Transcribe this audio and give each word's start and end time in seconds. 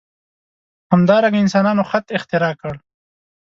همدارنګه 0.93 1.37
انسانانو 1.43 1.83
خط 1.89 2.05
اختراع 2.17 2.53
کړ. 2.61 2.73